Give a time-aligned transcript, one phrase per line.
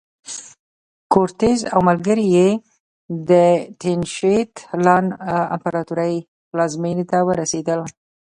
[1.13, 2.49] کورټز او ملګري یې
[3.29, 3.31] د
[3.79, 4.51] تینوشیت
[4.85, 5.05] لان
[5.55, 6.15] امپراتورۍ
[6.49, 7.79] پلازمېنې ته ورسېدل.